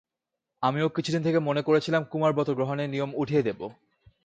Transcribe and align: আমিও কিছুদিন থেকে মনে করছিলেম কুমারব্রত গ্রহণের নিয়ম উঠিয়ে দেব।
আমিও 0.63 0.87
কিছুদিন 0.89 1.21
থেকে 1.23 1.39
মনে 1.39 1.61
করছিলেম 1.61 2.01
কুমারব্রত 2.03 2.49
গ্রহণের 2.49 2.89
নিয়ম 2.89 3.11
উঠিয়ে 3.15 3.43
দেব। 3.43 3.59